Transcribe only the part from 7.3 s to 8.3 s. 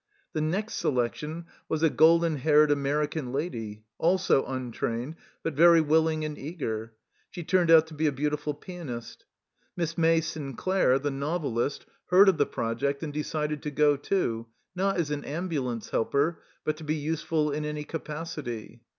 turned out to be a